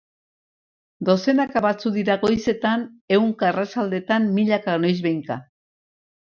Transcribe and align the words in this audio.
Dozenaka 1.09 1.61
batzuk 1.65 1.93
dira 1.97 2.15
goizetan, 2.23 2.87
ehunka 3.19 3.49
arratsaldetan, 3.51 4.27
milaka 4.41 4.79
noizbehinka... 4.87 5.39